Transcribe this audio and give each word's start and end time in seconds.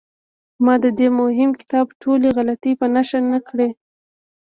ما 0.65 0.73
د 0.83 0.85
دې 0.99 1.07
مهم 1.19 1.51
کتاب 1.61 1.87
ټولې 2.01 2.29
غلطۍ 2.37 2.73
په 2.79 2.85
نښه 2.93 3.19
نه 3.33 3.39
کړې. 3.47 3.69